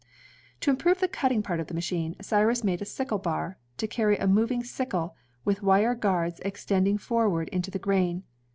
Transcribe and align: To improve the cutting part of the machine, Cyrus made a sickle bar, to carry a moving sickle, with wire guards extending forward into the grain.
To 0.61 0.71
improve 0.71 0.99
the 0.99 1.07
cutting 1.07 1.43
part 1.43 1.59
of 1.59 1.67
the 1.67 1.75
machine, 1.75 2.15
Cyrus 2.19 2.63
made 2.63 2.81
a 2.81 2.85
sickle 2.85 3.19
bar, 3.19 3.59
to 3.77 3.85
carry 3.85 4.17
a 4.17 4.25
moving 4.25 4.63
sickle, 4.63 5.15
with 5.45 5.61
wire 5.61 5.93
guards 5.93 6.39
extending 6.43 6.97
forward 6.97 7.49
into 7.49 7.69
the 7.69 7.77
grain. 7.77 8.23